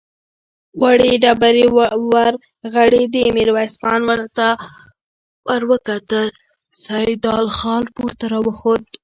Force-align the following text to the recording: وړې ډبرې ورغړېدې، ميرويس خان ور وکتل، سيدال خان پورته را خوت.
وړې 0.81 1.11
ډبرې 1.23 1.65
ورغړېدې، 2.15 3.23
ميرويس 3.35 3.73
خان 3.81 4.01
ور 5.49 5.61
وکتل، 5.71 6.27
سيدال 6.85 7.45
خان 7.57 7.83
پورته 7.95 8.25
را 8.33 8.39
خوت. 8.59 8.83